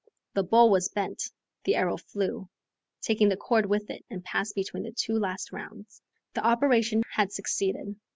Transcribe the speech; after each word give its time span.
The 0.33 0.41
bow 0.41 0.65
was 0.65 0.89
bent, 0.89 1.29
the 1.63 1.75
arrow 1.75 1.95
flew, 1.95 2.49
taking 3.01 3.29
the 3.29 3.37
cord 3.37 3.67
with 3.67 3.91
it, 3.91 4.03
and 4.09 4.25
passed 4.25 4.55
between 4.55 4.81
the 4.81 4.91
two 4.93 5.19
last 5.19 5.51
rounds. 5.51 6.01
The 6.33 6.43
operation 6.43 7.03
had 7.11 7.31
succeeded. 7.31 7.95